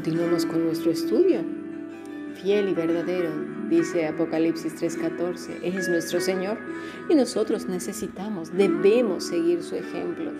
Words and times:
continuamos 0.00 0.46
con 0.46 0.64
nuestro 0.64 0.90
estudio. 0.90 1.42
Fiel 2.40 2.70
y 2.70 2.72
verdadero, 2.72 3.28
dice 3.68 4.06
Apocalipsis 4.06 4.74
3:14, 4.76 5.60
es 5.62 5.90
nuestro 5.90 6.22
Señor 6.22 6.56
y 7.10 7.14
nosotros 7.14 7.66
necesitamos, 7.66 8.50
debemos 8.56 9.24
seguir 9.24 9.62
su 9.62 9.74
ejemplo. 9.76 10.30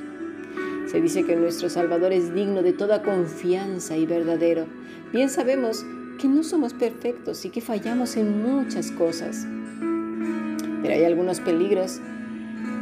Se 0.87 1.03
dice 1.03 1.25
que 1.27 1.37
nuestro 1.37 1.69
Salvador 1.69 2.11
es 2.15 2.35
digno 2.35 2.63
de 2.63 2.73
toda 2.73 3.03
confianza 3.03 3.99
y 3.99 4.07
verdadero. 4.07 4.65
Bien 5.13 5.29
sabemos 5.29 5.85
que 6.19 6.27
no 6.27 6.43
somos 6.43 6.73
perfectos 6.73 7.45
y 7.45 7.51
que 7.51 7.61
fallamos 7.61 8.17
en 8.17 8.43
muchas 8.43 8.91
cosas. 8.91 9.47
Pero 10.81 10.95
hay 10.95 11.05
algunos 11.05 11.41
peligros 11.41 12.01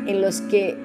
en 0.06 0.20
los 0.20 0.42
que 0.42 0.78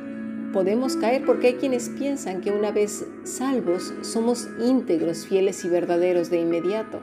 podemos 0.54 0.96
caer 0.96 1.26
porque 1.26 1.48
hay 1.48 1.54
quienes 1.56 1.90
piensan 1.90 2.40
que 2.40 2.52
una 2.52 2.72
vez 2.72 3.06
salvos 3.24 3.94
somos 4.02 4.48
íntegros, 4.64 5.26
fieles 5.26 5.66
y 5.66 5.70
verdaderos 5.70 6.30
de 6.30 6.40
inmediato, 6.40 7.02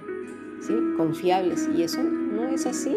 ¿sí? 0.61 0.73
confiables. 0.97 1.69
Y 1.77 1.83
eso 1.83 2.03
no 2.03 2.49
es 2.49 2.65
así. 2.65 2.97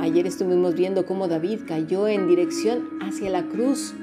Ayer 0.00 0.26
estuvimos 0.26 0.74
viendo 0.74 1.06
cómo 1.06 1.28
David 1.28 1.60
cayó 1.68 2.08
en 2.08 2.26
dirección 2.26 2.88
hacia 3.00 3.30
la 3.30 3.44
cruz 3.44 3.94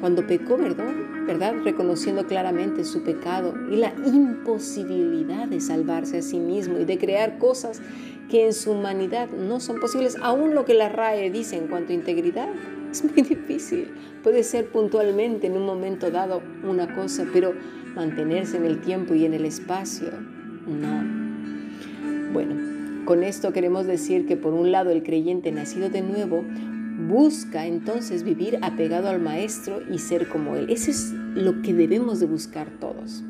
cuando 0.00 0.26
pecó, 0.26 0.56
¿verdad? 0.56 0.92
¿verdad? 1.26 1.54
Reconociendo 1.64 2.26
claramente 2.26 2.84
su 2.84 3.02
pecado 3.02 3.54
y 3.70 3.76
la 3.76 3.92
imposibilidad 4.04 5.48
de 5.48 5.60
salvarse 5.60 6.18
a 6.18 6.22
sí 6.22 6.38
mismo 6.38 6.78
y 6.78 6.84
de 6.84 6.98
crear 6.98 7.38
cosas 7.38 7.80
que 8.28 8.46
en 8.46 8.52
su 8.52 8.72
humanidad 8.72 9.28
no 9.30 9.60
son 9.60 9.78
posibles. 9.80 10.16
Aún 10.20 10.54
lo 10.54 10.64
que 10.64 10.74
la 10.74 10.88
RAE 10.88 11.30
dice 11.30 11.56
en 11.56 11.68
cuanto 11.68 11.92
a 11.92 11.94
integridad 11.94 12.48
es 13.04 13.04
muy 13.04 13.22
difícil. 13.22 13.88
Puede 14.22 14.44
ser 14.44 14.68
puntualmente 14.68 15.46
en 15.46 15.56
un 15.56 15.64
momento 15.64 16.10
dado 16.10 16.42
una 16.62 16.94
cosa, 16.94 17.26
pero 17.32 17.54
mantenerse 17.94 18.58
en 18.58 18.64
el 18.64 18.80
tiempo 18.80 19.14
y 19.14 19.24
en 19.24 19.34
el 19.34 19.44
espacio, 19.44 20.10
no. 20.66 22.32
Bueno, 22.32 23.04
con 23.04 23.22
esto 23.22 23.52
queremos 23.52 23.86
decir 23.86 24.26
que 24.26 24.36
por 24.36 24.52
un 24.52 24.70
lado 24.70 24.90
el 24.90 25.02
creyente 25.02 25.52
nacido 25.52 25.88
de 25.90 26.02
nuevo 26.02 26.44
busca 27.08 27.66
entonces 27.66 28.22
vivir 28.22 28.58
apegado 28.62 29.08
al 29.08 29.20
Maestro 29.20 29.80
y 29.90 29.98
ser 29.98 30.28
como 30.28 30.56
Él. 30.56 30.70
Eso 30.70 30.90
es 30.90 31.12
lo 31.34 31.62
que 31.62 31.74
debemos 31.74 32.20
de 32.20 32.26
buscar 32.26 32.70
todos. 32.78 33.24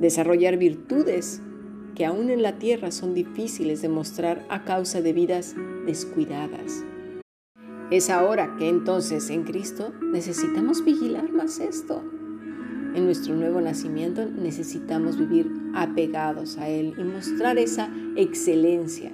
Desarrollar 0.00 0.56
virtudes 0.56 1.42
que 1.94 2.06
aún 2.06 2.30
en 2.30 2.42
la 2.42 2.58
tierra 2.58 2.90
son 2.90 3.14
difíciles 3.14 3.82
de 3.82 3.88
mostrar 3.88 4.44
a 4.48 4.64
causa 4.64 5.00
de 5.00 5.12
vidas 5.12 5.54
descuidadas. 5.86 6.84
Es 7.90 8.10
ahora 8.10 8.54
que 8.58 8.68
entonces 8.68 9.30
en 9.30 9.44
Cristo 9.44 9.94
necesitamos 10.02 10.84
vigilar 10.84 11.32
más 11.32 11.58
esto. 11.58 12.02
En 12.94 13.06
nuestro 13.06 13.34
nuevo 13.34 13.62
nacimiento 13.62 14.26
necesitamos 14.26 15.18
vivir 15.18 15.50
apegados 15.74 16.58
a 16.58 16.68
Él 16.68 16.92
y 16.98 17.02
mostrar 17.02 17.56
esa 17.56 17.90
excelencia. 18.14 19.10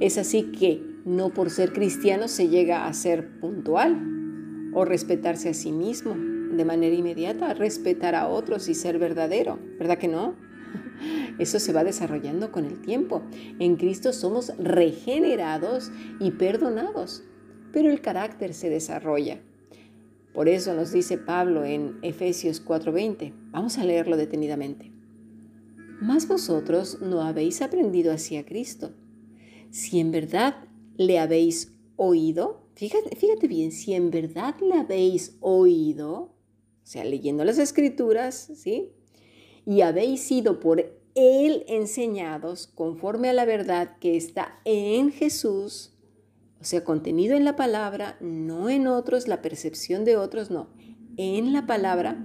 Es 0.00 0.18
así 0.18 0.52
que 0.52 0.82
no 1.06 1.30
por 1.30 1.48
ser 1.48 1.72
cristiano 1.72 2.28
se 2.28 2.48
llega 2.48 2.86
a 2.86 2.92
ser 2.92 3.40
puntual 3.40 4.70
o 4.74 4.84
respetarse 4.84 5.48
a 5.48 5.54
sí 5.54 5.72
mismo 5.72 6.14
de 6.14 6.64
manera 6.66 6.94
inmediata, 6.94 7.54
respetar 7.54 8.14
a 8.14 8.28
otros 8.28 8.68
y 8.68 8.74
ser 8.74 8.98
verdadero, 8.98 9.58
¿verdad 9.78 9.96
que 9.96 10.08
no? 10.08 10.34
Eso 11.38 11.58
se 11.58 11.72
va 11.72 11.84
desarrollando 11.84 12.52
con 12.52 12.66
el 12.66 12.82
tiempo. 12.82 13.22
En 13.58 13.76
Cristo 13.76 14.12
somos 14.12 14.52
regenerados 14.58 15.90
y 16.20 16.32
perdonados, 16.32 17.24
pero 17.72 17.90
el 17.90 18.00
carácter 18.00 18.54
se 18.54 18.70
desarrolla. 18.70 19.40
Por 20.32 20.48
eso 20.48 20.74
nos 20.74 20.92
dice 20.92 21.16
Pablo 21.16 21.64
en 21.64 21.98
Efesios 22.02 22.60
4:20. 22.60 23.32
Vamos 23.52 23.78
a 23.78 23.84
leerlo 23.84 24.16
detenidamente. 24.16 24.92
Mas 26.00 26.28
vosotros 26.28 26.98
no 27.00 27.22
habéis 27.22 27.62
aprendido 27.62 28.12
así 28.12 28.36
a 28.36 28.44
Cristo. 28.44 28.92
Si 29.70 29.98
en 29.98 30.10
verdad 30.10 30.56
le 30.98 31.18
habéis 31.18 31.72
oído, 31.96 32.68
fíjate, 32.74 33.48
bien, 33.48 33.72
si 33.72 33.94
en 33.94 34.10
verdad 34.10 34.54
le 34.60 34.74
habéis 34.74 35.36
oído, 35.40 36.12
o 36.12 36.32
sea, 36.82 37.04
leyendo 37.04 37.44
las 37.44 37.58
escrituras, 37.58 38.50
¿sí? 38.54 38.90
Y 39.64 39.80
habéis 39.80 40.20
sido 40.20 40.60
por 40.60 40.84
él 41.14 41.64
enseñados 41.66 42.66
conforme 42.66 43.30
a 43.30 43.32
la 43.32 43.46
verdad 43.46 43.96
que 43.98 44.16
está 44.16 44.60
en 44.66 45.10
Jesús, 45.10 45.95
o 46.60 46.64
sea, 46.64 46.84
contenido 46.84 47.36
en 47.36 47.44
la 47.44 47.56
palabra, 47.56 48.16
no 48.20 48.68
en 48.68 48.86
otros, 48.86 49.28
la 49.28 49.42
percepción 49.42 50.04
de 50.04 50.16
otros, 50.16 50.50
no, 50.50 50.68
en 51.16 51.52
la 51.52 51.66
palabra, 51.66 52.16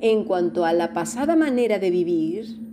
en 0.00 0.24
cuanto 0.24 0.64
a 0.64 0.72
la 0.72 0.92
pasada 0.92 1.34
manera 1.36 1.78
de 1.78 1.90
vivir, 1.90 2.68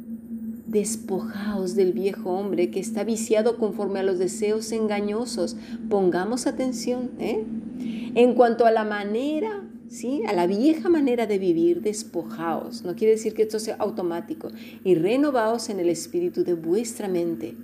Despojaos 0.76 1.76
del 1.76 1.94
viejo 1.94 2.32
hombre 2.32 2.70
que 2.70 2.82
está 2.82 3.06
viciado 3.06 3.58
conforme 3.58 4.00
a 4.00 4.04
los 4.04 4.20
deseos 4.20 4.74
engañosos. 4.74 5.56
Pongamos 5.90 6.48
atención. 6.48 7.12
¿eh? 7.20 7.46
En 8.16 8.34
cuanto 8.34 8.66
a 8.66 8.72
la 8.72 8.84
manera, 8.84 9.64
¿sí? 9.88 10.24
a 10.28 10.34
la 10.34 10.48
vieja 10.48 10.90
manera 10.90 11.28
de 11.28 11.38
vivir, 11.38 11.82
despojaos. 11.82 12.84
No 12.84 12.96
quiere 12.96 13.14
decir 13.14 13.36
que 13.36 13.44
esto 13.44 13.60
sea 13.60 13.76
automático. 13.76 14.50
Y 14.84 14.96
renovaos 14.96 15.70
en 15.70 15.80
el 15.80 15.88
espíritu 15.88 16.44
de 16.44 16.56
vuestra 16.56 17.08
mente. 17.08 17.56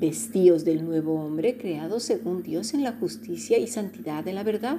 Vestíos 0.00 0.64
del 0.64 0.84
nuevo 0.84 1.14
hombre 1.20 1.56
creado 1.56 2.00
según 2.00 2.42
Dios 2.42 2.74
en 2.74 2.84
la 2.84 2.92
justicia 2.92 3.58
y 3.58 3.66
santidad 3.66 4.22
de 4.24 4.32
la 4.32 4.44
verdad. 4.44 4.78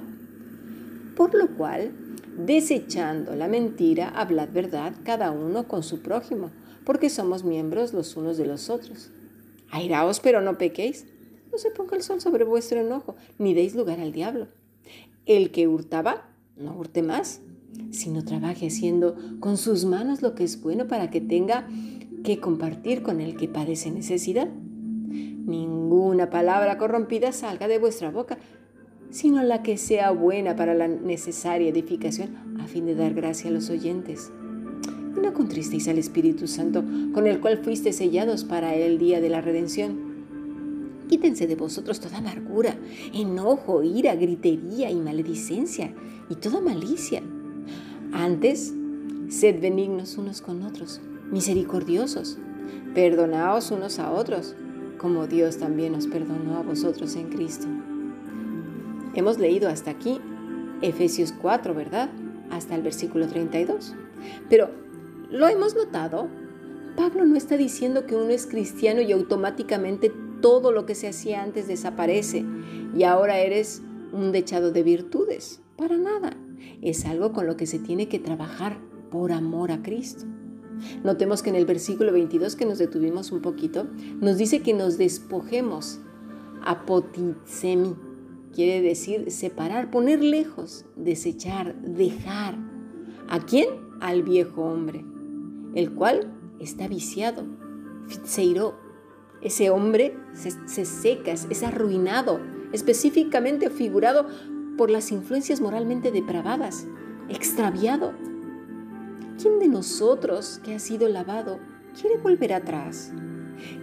Por 1.16 1.34
lo 1.34 1.56
cual, 1.56 1.92
desechando 2.38 3.34
la 3.34 3.48
mentira, 3.48 4.08
hablad 4.08 4.48
verdad 4.52 4.94
cada 5.04 5.30
uno 5.30 5.68
con 5.68 5.82
su 5.82 6.00
prójimo 6.00 6.50
porque 6.84 7.10
somos 7.10 7.44
miembros 7.44 7.92
los 7.92 8.16
unos 8.16 8.36
de 8.36 8.46
los 8.46 8.70
otros. 8.70 9.10
Airaos, 9.70 10.20
pero 10.20 10.40
no 10.40 10.58
pequéis. 10.58 11.06
No 11.52 11.58
se 11.58 11.70
ponga 11.70 11.96
el 11.96 12.02
sol 12.02 12.20
sobre 12.20 12.44
vuestro 12.44 12.80
enojo, 12.80 13.16
ni 13.38 13.54
deis 13.54 13.74
lugar 13.74 14.00
al 14.00 14.12
diablo. 14.12 14.48
El 15.26 15.50
que 15.50 15.68
hurtaba, 15.68 16.28
no 16.56 16.76
hurte 16.76 17.02
más, 17.02 17.40
sino 17.90 18.24
trabaje 18.24 18.68
haciendo 18.68 19.16
con 19.40 19.56
sus 19.56 19.84
manos 19.84 20.22
lo 20.22 20.34
que 20.34 20.44
es 20.44 20.60
bueno 20.60 20.88
para 20.88 21.10
que 21.10 21.20
tenga 21.20 21.68
que 22.24 22.40
compartir 22.40 23.02
con 23.02 23.20
el 23.20 23.36
que 23.36 23.48
padece 23.48 23.90
necesidad. 23.90 24.48
Ninguna 25.46 26.30
palabra 26.30 26.78
corrompida 26.78 27.32
salga 27.32 27.68
de 27.68 27.78
vuestra 27.78 28.10
boca, 28.10 28.38
sino 29.10 29.42
la 29.42 29.62
que 29.62 29.76
sea 29.76 30.10
buena 30.10 30.56
para 30.56 30.74
la 30.74 30.88
necesaria 30.88 31.70
edificación, 31.70 32.58
a 32.60 32.66
fin 32.66 32.86
de 32.86 32.94
dar 32.94 33.14
gracia 33.14 33.50
a 33.50 33.52
los 33.52 33.70
oyentes 33.70 34.30
no 35.20 35.34
contristéis 35.34 35.88
al 35.88 35.98
Espíritu 35.98 36.46
Santo, 36.46 36.84
con 37.12 37.26
el 37.26 37.40
cual 37.40 37.58
fuiste 37.58 37.92
sellados 37.92 38.44
para 38.44 38.74
el 38.74 38.98
día 38.98 39.20
de 39.20 39.28
la 39.28 39.40
redención. 39.40 40.10
Quítense 41.08 41.46
de 41.46 41.56
vosotros 41.56 42.00
toda 42.00 42.18
amargura, 42.18 42.76
enojo, 43.12 43.82
ira, 43.82 44.14
gritería 44.14 44.90
y 44.90 44.96
maledicencia 44.96 45.92
y 46.28 46.36
toda 46.36 46.60
malicia. 46.60 47.22
Antes, 48.12 48.72
sed 49.28 49.60
benignos 49.60 50.16
unos 50.16 50.40
con 50.40 50.62
otros, 50.62 51.00
misericordiosos, 51.30 52.38
perdonaos 52.94 53.70
unos 53.72 53.98
a 53.98 54.12
otros, 54.12 54.54
como 55.00 55.26
Dios 55.26 55.56
también 55.56 55.94
os 55.94 56.06
perdonó 56.06 56.58
a 56.58 56.62
vosotros 56.62 57.16
en 57.16 57.30
Cristo. 57.30 57.66
Hemos 59.14 59.38
leído 59.38 59.68
hasta 59.68 59.90
aquí 59.90 60.20
Efesios 60.82 61.32
4, 61.32 61.74
¿verdad? 61.74 62.10
Hasta 62.50 62.74
el 62.74 62.82
versículo 62.82 63.26
32. 63.26 63.94
Pero 64.48 64.70
¿Lo 65.30 65.46
hemos 65.46 65.76
notado? 65.76 66.28
Pablo 66.96 67.24
no 67.24 67.36
está 67.36 67.56
diciendo 67.56 68.04
que 68.04 68.16
uno 68.16 68.30
es 68.30 68.46
cristiano 68.46 69.00
y 69.00 69.12
automáticamente 69.12 70.12
todo 70.40 70.72
lo 70.72 70.86
que 70.86 70.96
se 70.96 71.06
hacía 71.06 71.44
antes 71.44 71.68
desaparece 71.68 72.44
y 72.96 73.04
ahora 73.04 73.38
eres 73.38 73.80
un 74.12 74.32
dechado 74.32 74.72
de 74.72 74.82
virtudes. 74.82 75.60
Para 75.76 75.96
nada. 75.98 76.36
Es 76.82 77.06
algo 77.06 77.32
con 77.32 77.46
lo 77.46 77.56
que 77.56 77.66
se 77.66 77.78
tiene 77.78 78.08
que 78.08 78.18
trabajar 78.18 78.78
por 79.08 79.30
amor 79.30 79.70
a 79.70 79.82
Cristo. 79.82 80.26
Notemos 81.04 81.42
que 81.42 81.50
en 81.50 81.56
el 81.56 81.66
versículo 81.66 82.12
22 82.12 82.56
que 82.56 82.66
nos 82.66 82.78
detuvimos 82.78 83.32
un 83.32 83.40
poquito, 83.40 83.86
nos 84.20 84.38
dice 84.38 84.60
que 84.60 84.74
nos 84.74 84.98
despojemos. 84.98 86.00
Apotitsemi 86.62 87.94
quiere 88.54 88.82
decir 88.82 89.30
separar, 89.30 89.90
poner 89.90 90.22
lejos, 90.22 90.84
desechar, 90.96 91.80
dejar. 91.82 92.58
¿A 93.28 93.40
quién? 93.40 93.68
Al 94.00 94.22
viejo 94.22 94.62
hombre 94.62 95.04
el 95.74 95.92
cual 95.92 96.32
está 96.58 96.88
viciado. 96.88 97.44
Fitzeiro, 98.08 98.74
ese 99.40 99.70
hombre 99.70 100.16
se, 100.34 100.84
seca, 100.84 101.32
es 101.32 101.62
arruinado, 101.62 102.40
específicamente 102.72 103.70
figurado 103.70 104.26
por 104.76 104.90
las 104.90 105.12
influencias 105.12 105.60
moralmente 105.60 106.10
depravadas, 106.10 106.86
extraviado. 107.28 108.12
¿Quién 109.40 109.58
de 109.58 109.68
nosotros 109.68 110.60
que 110.62 110.74
ha 110.74 110.78
sido 110.78 111.08
lavado 111.08 111.60
quiere 111.98 112.18
volver 112.18 112.52
atrás? 112.52 113.10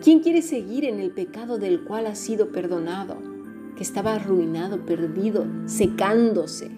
¿Quién 0.03 0.19
quiere 0.19 0.43
seguir 0.43 0.85
en 0.85 0.99
el 0.99 1.09
pecado 1.09 1.57
del 1.57 1.83
cual 1.83 2.05
ha 2.05 2.13
sido 2.13 2.51
perdonado, 2.51 3.17
que 3.75 3.81
estaba 3.81 4.13
arruinado, 4.13 4.85
perdido, 4.85 5.47
secándose? 5.65 6.69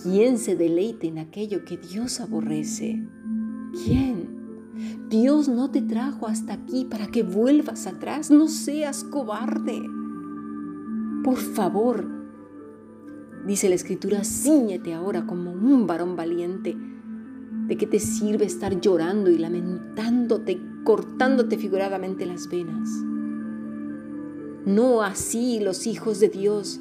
¿Quién 0.00 0.38
se 0.38 0.54
deleite 0.54 1.08
en 1.08 1.18
aquello 1.18 1.64
que 1.64 1.76
Dios 1.76 2.20
aborrece? 2.20 3.08
¿Quién? 3.84 4.28
Dios 5.08 5.48
no 5.48 5.72
te 5.72 5.82
trajo 5.82 6.28
hasta 6.28 6.52
aquí 6.52 6.84
para 6.84 7.08
que 7.08 7.24
vuelvas 7.24 7.88
atrás. 7.88 8.30
No 8.30 8.46
seas 8.46 9.02
cobarde. 9.02 9.82
Por 11.24 11.38
favor, 11.38 12.08
dice 13.44 13.68
la 13.68 13.74
escritura, 13.74 14.22
ciñete 14.22 14.94
ahora 14.94 15.26
como 15.26 15.50
un 15.50 15.88
varón 15.88 16.14
valiente. 16.14 16.76
¿De 17.66 17.78
qué 17.78 17.86
te 17.86 17.98
sirve 17.98 18.44
estar 18.44 18.78
llorando 18.78 19.30
y 19.30 19.38
lamentándote, 19.38 20.60
cortándote 20.84 21.56
figuradamente 21.56 22.26
las 22.26 22.48
venas? 22.48 22.90
No 24.66 25.02
así 25.02 25.60
los 25.60 25.86
hijos 25.86 26.20
de 26.20 26.28
Dios. 26.28 26.80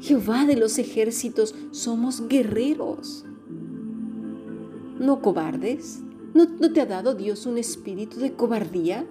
Jehová 0.00 0.46
de 0.46 0.56
los 0.56 0.78
ejércitos, 0.78 1.54
somos 1.70 2.28
guerreros. 2.28 3.26
No 4.98 5.20
cobardes. 5.20 6.00
¿No, 6.32 6.46
¿No, 6.60 6.72
te 6.72 6.80
ha 6.80 6.86
dado 6.86 7.14
Dios 7.14 7.46
un 7.46 7.58
espíritu 7.58 8.20
de 8.20 8.32
cobardía, 8.32 9.06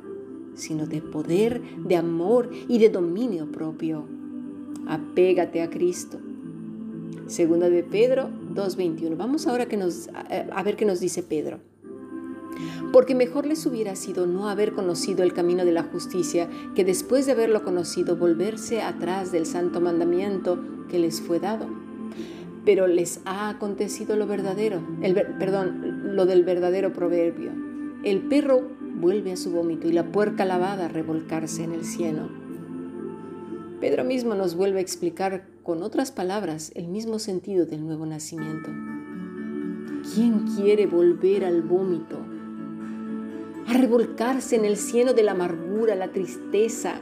sino 0.56 0.88
de 0.88 1.02
poder, 1.02 1.62
de 1.86 1.96
amor 1.96 2.50
y 2.68 2.80
de 2.80 2.90
dominio 2.90 3.52
propio? 3.52 4.06
Apégate 4.88 5.62
a 5.62 5.70
Cristo. 5.70 6.20
Segunda 7.28 7.70
de 7.70 7.84
Pedro 7.84 8.30
2.21. 8.54 9.18
Vamos 9.18 9.48
ahora 9.48 9.66
nos, 9.78 10.10
a 10.52 10.64
ver 10.64 10.76
qué 10.76 10.86
nos 10.86 11.00
dice 11.00 11.24
Pedro. 11.24 11.60
Porque 12.92 13.16
mejor 13.16 13.46
les 13.46 13.66
hubiera 13.66 13.96
sido 13.96 14.28
no 14.28 14.50
haber 14.50 14.74
conocido 14.74 15.24
el 15.24 15.34
camino 15.34 15.66
de 15.66 15.72
la 15.72 15.84
justicia 15.84 16.48
que 16.76 16.86
después 16.86 17.26
de 17.26 17.32
haberlo 17.32 17.64
conocido 17.64 18.16
volverse 18.16 18.82
atrás 18.82 19.32
del 19.32 19.46
santo 19.46 19.82
mandamiento 19.82 20.64
que 20.90 21.00
les 21.00 21.22
fue 21.22 21.40
dado. 21.40 21.68
Pero 22.66 22.88
les 22.88 23.20
ha 23.26 23.50
acontecido 23.50 24.16
lo 24.16 24.28
verdadero, 24.28 24.82
el, 25.02 25.16
perdón, 25.16 26.16
lo 26.16 26.26
del 26.26 26.44
verdadero 26.44 26.94
proverbio. 26.94 27.52
El 28.04 28.22
perro 28.22 28.62
vuelve 28.96 29.34
a 29.34 29.38
su 29.38 29.52
vómito 29.52 29.88
y 29.88 29.92
la 29.92 30.12
puerca 30.12 30.46
lavada 30.46 30.86
a 30.86 30.90
revolcarse 30.90 31.64
en 31.64 31.74
el 31.74 31.84
cieno. 31.84 32.43
Pedro 33.84 34.06
mismo 34.06 34.34
nos 34.34 34.56
vuelve 34.56 34.80
a 34.80 34.82
explicar 34.82 35.46
con 35.62 35.84
otras 35.84 36.10
palabras 36.10 36.72
el 36.74 36.88
mismo 36.88 37.20
sentido 37.20 37.66
del 37.66 37.86
nuevo 37.86 38.06
nacimiento. 38.06 38.70
¿Quién 40.16 40.46
quiere 40.56 40.88
volver 40.88 41.44
al 41.44 41.62
vómito? 41.64 42.18
A 43.68 43.74
revolcarse 43.74 44.56
en 44.56 44.64
el 44.64 44.78
cieno 44.78 45.12
de 45.12 45.24
la 45.24 45.34
amargura, 45.34 45.96
la 45.96 46.14
tristeza, 46.14 47.02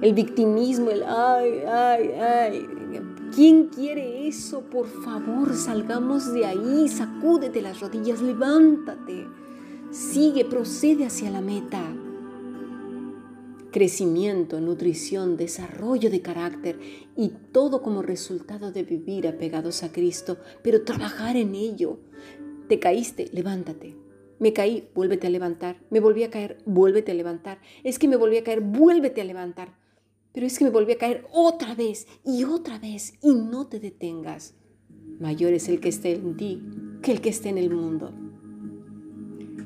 el 0.00 0.12
victimismo, 0.12 0.90
el 0.90 1.04
ay, 1.04 1.60
ay, 1.72 2.10
ay. 2.20 2.66
¿Quién 3.32 3.68
quiere 3.68 4.26
eso? 4.26 4.62
Por 4.62 4.88
favor, 4.88 5.54
salgamos 5.54 6.32
de 6.32 6.46
ahí, 6.46 6.88
sacúdete 6.88 7.62
las 7.62 7.78
rodillas, 7.78 8.20
levántate, 8.20 9.28
sigue, 9.92 10.44
procede 10.44 11.06
hacia 11.06 11.30
la 11.30 11.42
meta 11.42 11.80
crecimiento, 13.76 14.58
nutrición, 14.58 15.36
desarrollo 15.36 16.08
de 16.08 16.22
carácter 16.22 16.80
y 17.14 17.28
todo 17.52 17.82
como 17.82 18.00
resultado 18.00 18.72
de 18.72 18.84
vivir 18.84 19.28
apegados 19.28 19.82
a 19.82 19.92
Cristo, 19.92 20.38
pero 20.62 20.82
trabajar 20.82 21.36
en 21.36 21.54
ello. 21.54 21.98
Te 22.70 22.78
caíste, 22.78 23.28
levántate. 23.34 23.94
Me 24.38 24.54
caí, 24.54 24.88
vuélvete 24.94 25.26
a 25.26 25.30
levantar. 25.30 25.76
Me 25.90 26.00
volví 26.00 26.22
a 26.22 26.30
caer, 26.30 26.56
vuélvete 26.64 27.12
a 27.12 27.14
levantar. 27.14 27.58
Es 27.84 27.98
que 27.98 28.08
me 28.08 28.16
volví 28.16 28.38
a 28.38 28.44
caer, 28.44 28.62
vuélvete 28.62 29.20
a 29.20 29.24
levantar. 29.24 29.76
Pero 30.32 30.46
es 30.46 30.58
que 30.58 30.64
me 30.64 30.70
volví 30.70 30.92
a 30.92 30.98
caer 30.98 31.26
otra 31.30 31.74
vez 31.74 32.06
y 32.24 32.44
otra 32.44 32.78
vez 32.78 33.12
y 33.22 33.34
no 33.34 33.66
te 33.66 33.78
detengas. 33.78 34.54
Mayor 35.20 35.52
es 35.52 35.68
el 35.68 35.80
que 35.80 35.90
esté 35.90 36.14
en 36.14 36.34
ti 36.38 36.62
que 37.02 37.12
el 37.12 37.20
que 37.20 37.28
esté 37.28 37.50
en 37.50 37.58
el 37.58 37.68
mundo. 37.68 38.25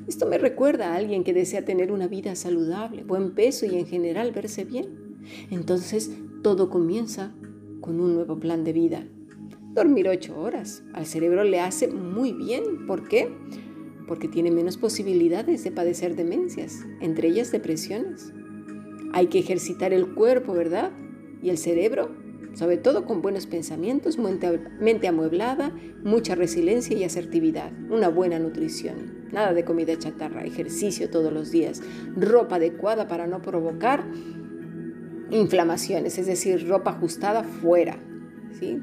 Esto 0.07 0.25
me 0.25 0.37
recuerda 0.37 0.91
a 0.91 0.95
alguien 0.95 1.23
que 1.23 1.33
desea 1.33 1.63
tener 1.63 1.91
una 1.91 2.07
vida 2.07 2.35
saludable, 2.35 3.03
buen 3.03 3.31
peso 3.35 3.65
y 3.65 3.77
en 3.77 3.85
general 3.85 4.31
verse 4.31 4.65
bien. 4.65 5.17
Entonces 5.51 6.11
todo 6.41 6.69
comienza 6.69 7.33
con 7.81 7.99
un 7.99 8.15
nuevo 8.15 8.39
plan 8.39 8.63
de 8.63 8.73
vida. 8.73 9.05
Dormir 9.73 10.09
ocho 10.09 10.39
horas 10.39 10.83
al 10.93 11.05
cerebro 11.05 11.43
le 11.43 11.59
hace 11.59 11.87
muy 11.87 12.33
bien. 12.33 12.85
¿Por 12.87 13.07
qué? 13.07 13.31
Porque 14.07 14.27
tiene 14.27 14.51
menos 14.51 14.77
posibilidades 14.77 15.63
de 15.63 15.71
padecer 15.71 16.15
demencias, 16.15 16.85
entre 16.99 17.29
ellas 17.29 17.51
depresiones. 17.51 18.33
Hay 19.13 19.27
que 19.27 19.39
ejercitar 19.39 19.93
el 19.93 20.13
cuerpo, 20.13 20.53
¿verdad? 20.53 20.91
Y 21.41 21.49
el 21.49 21.57
cerebro, 21.57 22.09
sobre 22.53 22.77
todo 22.77 23.05
con 23.05 23.21
buenos 23.21 23.45
pensamientos, 23.45 24.17
mente 24.17 25.07
amueblada, 25.07 25.73
mucha 26.03 26.35
resiliencia 26.35 26.97
y 26.97 27.03
asertividad, 27.03 27.71
una 27.89 28.09
buena 28.09 28.39
nutrición. 28.39 29.20
Nada 29.31 29.53
de 29.53 29.63
comida 29.63 29.97
chatarra, 29.97 30.43
ejercicio 30.43 31.09
todos 31.09 31.31
los 31.31 31.51
días, 31.51 31.81
ropa 32.15 32.57
adecuada 32.57 33.07
para 33.07 33.27
no 33.27 33.41
provocar 33.41 34.03
inflamaciones, 35.29 36.17
es 36.17 36.25
decir, 36.25 36.67
ropa 36.67 36.91
ajustada 36.91 37.43
fuera, 37.43 37.97
¿sí? 38.59 38.81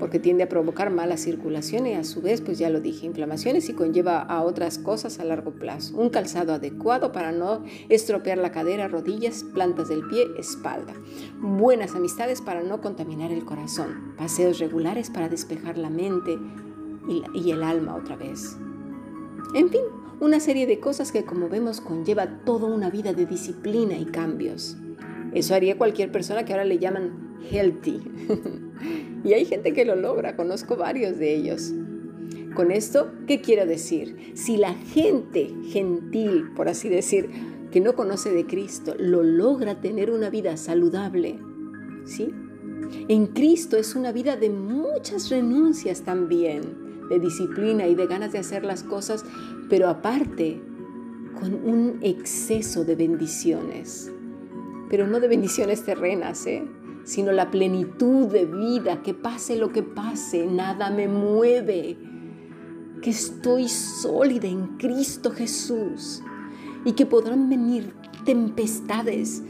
porque 0.00 0.18
tiende 0.18 0.42
a 0.42 0.48
provocar 0.48 0.90
mala 0.90 1.16
circulación 1.16 1.86
y 1.86 1.92
a 1.92 2.02
su 2.02 2.22
vez, 2.22 2.40
pues 2.40 2.58
ya 2.58 2.70
lo 2.70 2.80
dije, 2.80 3.06
inflamaciones 3.06 3.68
y 3.68 3.74
conlleva 3.74 4.20
a 4.20 4.42
otras 4.42 4.78
cosas 4.78 5.20
a 5.20 5.24
largo 5.24 5.52
plazo. 5.52 5.96
Un 5.96 6.08
calzado 6.08 6.54
adecuado 6.54 7.12
para 7.12 7.30
no 7.30 7.62
estropear 7.88 8.38
la 8.38 8.50
cadera, 8.50 8.88
rodillas, 8.88 9.44
plantas 9.44 9.90
del 9.90 10.02
pie, 10.08 10.26
espalda. 10.38 10.94
Buenas 11.38 11.94
amistades 11.94 12.40
para 12.40 12.62
no 12.62 12.80
contaminar 12.80 13.30
el 13.30 13.44
corazón. 13.44 14.14
Paseos 14.16 14.58
regulares 14.58 15.10
para 15.10 15.28
despejar 15.28 15.76
la 15.78 15.90
mente 15.90 16.36
y, 17.06 17.22
y 17.34 17.52
el 17.52 17.62
alma 17.62 17.94
otra 17.94 18.16
vez. 18.16 18.56
En 19.54 19.68
fin, 19.68 19.82
una 20.20 20.38
serie 20.38 20.66
de 20.66 20.80
cosas 20.80 21.12
que 21.12 21.24
como 21.24 21.48
vemos 21.48 21.80
conlleva 21.80 22.44
toda 22.44 22.66
una 22.66 22.90
vida 22.90 23.12
de 23.12 23.26
disciplina 23.26 23.96
y 23.96 24.04
cambios. 24.04 24.76
Eso 25.32 25.54
haría 25.54 25.78
cualquier 25.78 26.12
persona 26.12 26.44
que 26.44 26.52
ahora 26.52 26.64
le 26.64 26.78
llaman 26.78 27.38
healthy. 27.50 28.00
y 29.24 29.32
hay 29.32 29.44
gente 29.44 29.72
que 29.72 29.84
lo 29.84 29.96
logra, 29.96 30.36
conozco 30.36 30.76
varios 30.76 31.18
de 31.18 31.34
ellos. 31.34 31.72
Con 32.54 32.70
esto, 32.70 33.12
¿qué 33.26 33.40
quiero 33.40 33.64
decir? 33.64 34.32
Si 34.34 34.56
la 34.56 34.74
gente 34.74 35.54
gentil, 35.68 36.50
por 36.54 36.68
así 36.68 36.88
decir, 36.88 37.30
que 37.70 37.80
no 37.80 37.94
conoce 37.94 38.32
de 38.32 38.46
Cristo, 38.46 38.94
lo 38.98 39.22
logra 39.22 39.80
tener 39.80 40.10
una 40.10 40.30
vida 40.30 40.56
saludable, 40.56 41.38
¿sí? 42.04 42.34
En 43.08 43.26
Cristo 43.28 43.76
es 43.76 43.94
una 43.94 44.10
vida 44.10 44.36
de 44.36 44.50
muchas 44.50 45.30
renuncias 45.30 46.02
también 46.02 46.79
de 47.10 47.18
disciplina 47.18 47.86
y 47.86 47.94
de 47.94 48.06
ganas 48.06 48.32
de 48.32 48.38
hacer 48.38 48.64
las 48.64 48.82
cosas, 48.82 49.24
pero 49.68 49.88
aparte 49.88 50.62
con 51.38 51.54
un 51.54 51.98
exceso 52.00 52.84
de 52.84 52.94
bendiciones. 52.94 54.10
Pero 54.88 55.06
no 55.06 55.20
de 55.20 55.28
bendiciones 55.28 55.84
terrenas, 55.84 56.46
¿eh? 56.46 56.64
sino 57.04 57.32
la 57.32 57.50
plenitud 57.50 58.28
de 58.28 58.46
vida, 58.46 59.02
que 59.02 59.14
pase 59.14 59.56
lo 59.56 59.70
que 59.70 59.82
pase, 59.82 60.46
nada 60.46 60.90
me 60.90 61.08
mueve, 61.08 61.98
que 63.02 63.10
estoy 63.10 63.68
sólida 63.68 64.48
en 64.48 64.76
Cristo 64.78 65.30
Jesús 65.30 66.22
y 66.84 66.92
que 66.92 67.06
podrán 67.06 67.48
venir 67.48 67.92
tempestades, 68.24 69.42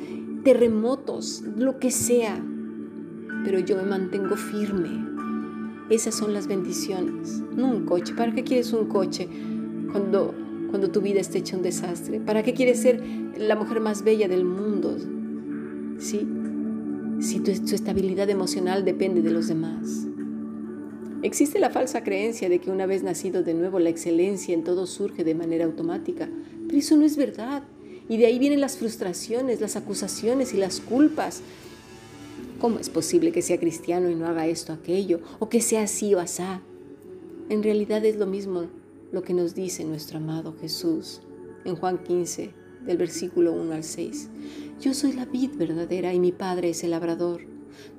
terremotos, 0.45 1.43
lo 1.57 1.79
que 1.79 1.91
sea, 1.91 2.43
pero 3.45 3.59
yo 3.59 3.77
me 3.77 3.83
mantengo 3.83 4.37
firme 4.37 5.10
esas 5.91 6.15
son 6.15 6.33
las 6.33 6.47
bendiciones, 6.47 7.43
no 7.55 7.69
un 7.69 7.85
coche. 7.85 8.15
¿Para 8.15 8.33
qué 8.33 8.45
quieres 8.45 8.73
un 8.73 8.87
coche 8.87 9.29
cuando, 9.91 10.35
cuando 10.71 10.91
tu 10.91 11.01
vida 11.01 11.21
está 11.21 11.39
hecha 11.39 11.57
un 11.57 11.63
desastre? 11.63 12.21
¿Para 12.21 12.43
qué 12.43 12.55
quieres 12.55 12.81
ser 12.81 13.03
la 13.37 13.57
mujer 13.57 13.81
más 13.81 14.05
bella 14.05 14.29
del 14.29 14.45
mundo? 14.45 14.97
¿Sí? 15.99 16.27
Si 17.21 17.41
tu, 17.41 17.53
tu 17.53 17.75
estabilidad 17.75 18.31
emocional 18.31 18.85
depende 18.85 19.21
de 19.21 19.31
los 19.31 19.49
demás. 19.49 20.07
Existe 21.23 21.59
la 21.59 21.71
falsa 21.71 22.03
creencia 22.03 22.49
de 22.49 22.61
que 22.61 22.71
una 22.71 22.87
vez 22.87 23.03
nacido 23.03 23.43
de 23.43 23.53
nuevo 23.53 23.79
la 23.79 23.91
excelencia 23.91 24.55
en 24.55 24.65
todo 24.65 24.87
surge 24.87 25.23
de 25.23 25.35
manera 25.35 25.67
automática, 25.67 26.31
pero 26.67 26.79
eso 26.79 26.97
no 26.97 27.05
es 27.05 27.17
verdad. 27.17 27.63
Y 28.09 28.17
de 28.17 28.27
ahí 28.27 28.39
vienen 28.39 28.61
las 28.61 28.79
frustraciones, 28.79 29.61
las 29.61 29.77
acusaciones 29.77 30.55
y 30.55 30.57
las 30.57 30.81
culpas 30.81 31.43
¿Cómo 32.61 32.79
es 32.79 32.91
posible 32.91 33.33
que 33.33 33.41
sea 33.41 33.59
cristiano 33.59 34.11
y 34.11 34.15
no 34.15 34.27
haga 34.27 34.47
esto, 34.47 34.75
aquello, 34.75 35.21
o 35.39 35.49
que 35.49 35.63
sea 35.63 35.85
así 35.85 36.15
o 36.15 36.21
asá? 36.21 36.61
En 37.49 37.63
realidad 37.63 38.05
es 38.05 38.17
lo 38.17 38.27
mismo 38.27 38.67
lo 39.13 39.23
que 39.23 39.33
nos 39.33 39.55
dice 39.55 39.83
nuestro 39.85 40.19
amado 40.19 40.55
Jesús 40.61 41.23
en 41.65 41.75
Juan 41.75 42.05
15, 42.05 42.53
del 42.85 42.99
versículo 42.99 43.55
1 43.55 43.73
al 43.73 43.83
6. 43.83 44.29
Yo 44.79 44.93
soy 44.93 45.13
la 45.13 45.25
vid 45.25 45.53
verdadera 45.57 46.13
y 46.13 46.21
mi 46.21 46.33
Padre 46.33 46.69
es 46.69 46.85
el 46.85 46.91
labrador. 46.91 47.41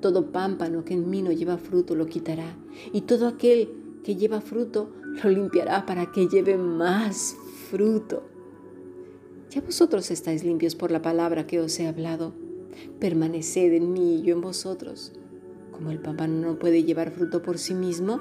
Todo 0.00 0.30
pámpano 0.30 0.84
que 0.84 0.94
en 0.94 1.10
mí 1.10 1.22
no 1.22 1.32
lleva 1.32 1.58
fruto 1.58 1.96
lo 1.96 2.06
quitará, 2.06 2.56
y 2.92 3.00
todo 3.00 3.26
aquel 3.26 3.68
que 4.04 4.14
lleva 4.14 4.40
fruto 4.40 4.92
lo 5.24 5.28
limpiará 5.30 5.86
para 5.86 6.12
que 6.12 6.28
lleve 6.28 6.56
más 6.56 7.34
fruto. 7.68 8.22
Ya 9.50 9.60
vosotros 9.60 10.12
estáis 10.12 10.44
limpios 10.44 10.76
por 10.76 10.92
la 10.92 11.02
palabra 11.02 11.48
que 11.48 11.58
os 11.58 11.80
he 11.80 11.88
hablado. 11.88 12.32
Permaneced 12.98 13.72
en 13.72 13.92
mí 13.92 14.16
y 14.16 14.22
yo 14.22 14.34
en 14.34 14.40
vosotros. 14.40 15.12
Como 15.72 15.90
el 15.90 15.98
pámpano 15.98 16.52
no 16.52 16.58
puede 16.58 16.84
llevar 16.84 17.10
fruto 17.10 17.42
por 17.42 17.58
sí 17.58 17.74
mismo, 17.74 18.20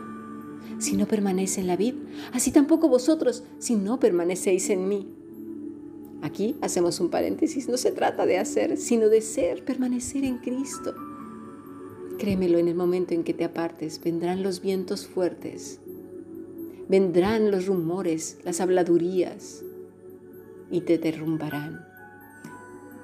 si 0.79 0.97
no 0.97 1.07
permanece 1.07 1.61
en 1.61 1.67
la 1.67 1.75
vid, 1.75 1.95
así 2.33 2.51
tampoco 2.51 2.87
vosotros 2.87 3.43
si 3.59 3.75
no 3.75 3.99
permanecéis 3.99 4.69
en 4.69 4.87
mí. 4.87 5.07
Aquí 6.21 6.55
hacemos 6.61 6.99
un 6.99 7.09
paréntesis, 7.09 7.67
no 7.67 7.77
se 7.77 7.91
trata 7.91 8.25
de 8.25 8.37
hacer, 8.37 8.77
sino 8.77 9.09
de 9.09 9.21
ser, 9.21 9.65
permanecer 9.65 10.23
en 10.23 10.37
Cristo. 10.37 10.93
Créemelo, 12.19 12.59
en 12.59 12.67
el 12.67 12.75
momento 12.75 13.13
en 13.13 13.23
que 13.23 13.33
te 13.33 13.43
apartes, 13.43 13.99
vendrán 14.03 14.43
los 14.43 14.61
vientos 14.61 15.07
fuertes, 15.07 15.79
vendrán 16.87 17.49
los 17.49 17.65
rumores, 17.65 18.37
las 18.43 18.61
habladurías, 18.61 19.63
y 20.69 20.81
te 20.81 20.97
derrumbarán. 20.97 21.90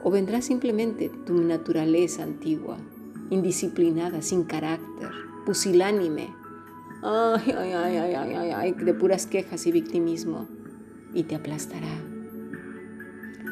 O 0.04 0.12
vendrá 0.12 0.42
simplemente 0.42 1.10
tu 1.25 1.42
naturaleza 1.42 2.24
antigua, 2.24 2.77
indisciplinada, 3.30 4.22
sin 4.22 4.44
carácter, 4.44 5.10
pusilánime, 5.46 6.34
ay, 7.04 7.51
ay, 7.58 7.72
ay, 7.74 7.96
ay, 7.98 8.34
ay, 8.34 8.51
ay, 8.51 8.72
de 8.74 8.94
puras 8.94 9.25
quejas 9.25 9.66
y 9.68 9.72
victimismo, 9.72 10.48
y 11.13 11.24
te 11.24 11.36
aplastará. 11.36 12.01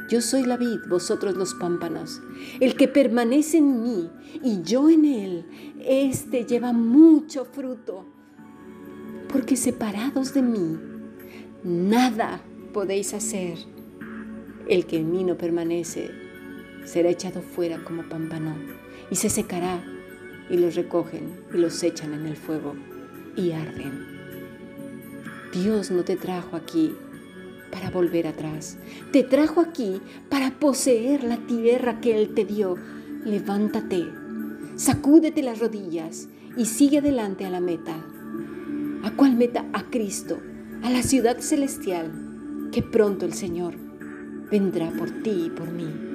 Yo 0.07 0.21
soy 0.21 0.43
la 0.43 0.55
vid, 0.55 0.81
vosotros 0.87 1.35
los 1.35 1.55
pámpanos. 1.55 2.21
El 2.59 2.75
que 2.75 2.87
permanece 2.87 3.57
en 3.57 3.81
mí 3.81 4.09
y 4.43 4.61
yo 4.61 4.89
en 4.89 5.03
él, 5.03 5.45
éste 5.83 6.45
lleva 6.45 6.73
mucho 6.73 7.43
fruto. 7.43 8.05
Porque 9.29 9.55
separados 9.55 10.33
de 10.35 10.43
mí, 10.43 10.77
nada 11.63 12.39
podéis 12.71 13.15
hacer. 13.15 13.57
El 14.67 14.85
que 14.85 14.97
en 14.97 15.11
mí 15.11 15.23
no 15.23 15.37
permanece 15.37 16.11
será 16.85 17.09
echado 17.09 17.41
fuera 17.41 17.83
como 17.83 18.03
pámpano 18.03 18.55
y 19.11 19.15
se 19.15 19.29
secará 19.29 19.83
y 20.49 20.57
los 20.57 20.75
recogen 20.75 21.41
y 21.53 21.57
los 21.57 21.81
echan 21.83 22.13
en 22.13 22.25
el 22.25 22.37
fuego 22.37 22.75
y 23.35 23.51
arden. 23.51 24.15
Dios 25.51 25.91
no 25.91 26.03
te 26.03 26.15
trajo 26.15 26.55
aquí 26.55 26.93
para 27.71 27.89
volver 27.89 28.27
atrás. 28.27 28.77
Te 29.11 29.23
trajo 29.23 29.61
aquí 29.61 30.01
para 30.29 30.51
poseer 30.51 31.23
la 31.23 31.37
tierra 31.37 31.99
que 31.99 32.17
Él 32.17 32.33
te 32.33 32.45
dio. 32.45 32.75
Levántate, 33.23 34.05
sacúdete 34.75 35.41
las 35.41 35.59
rodillas 35.59 36.27
y 36.57 36.65
sigue 36.65 36.99
adelante 36.99 37.45
a 37.45 37.49
la 37.49 37.59
meta. 37.59 37.95
¿A 39.03 39.11
cuál 39.11 39.35
meta? 39.35 39.65
A 39.73 39.83
Cristo, 39.89 40.39
a 40.83 40.89
la 40.89 41.03
ciudad 41.03 41.39
celestial, 41.39 42.69
que 42.71 42.81
pronto 42.81 43.25
el 43.25 43.33
Señor 43.33 43.75
vendrá 44.49 44.91
por 44.91 45.11
ti 45.11 45.45
y 45.47 45.49
por 45.49 45.71
mí. 45.71 46.14